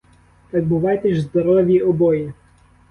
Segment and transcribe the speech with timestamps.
[0.51, 2.33] Так бувайте ж здорові обоє!